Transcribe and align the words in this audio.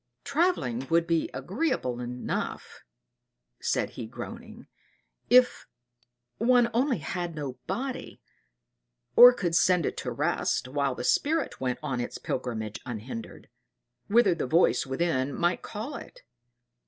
"Travelling 0.23 0.87
would 0.89 1.05
be 1.05 1.29
agreeable 1.31 1.99
enough," 1.99 2.81
said 3.59 3.91
he 3.91 4.07
groaning, 4.07 4.65
"if 5.29 5.67
one 6.39 6.71
only 6.73 6.97
had 6.97 7.35
no 7.35 7.59
body, 7.67 8.19
or 9.15 9.31
could 9.31 9.53
send 9.55 9.85
it 9.85 9.97
to 9.97 10.11
rest 10.11 10.67
while 10.67 10.95
the 10.95 11.03
spirit 11.03 11.61
went 11.61 11.77
on 11.83 12.01
its 12.01 12.17
pilgrimage 12.17 12.79
unhindered, 12.83 13.47
whither 14.07 14.33
the 14.33 14.47
voice 14.47 14.87
within 14.87 15.35
might 15.35 15.61
call 15.61 15.93
it. 15.97 16.23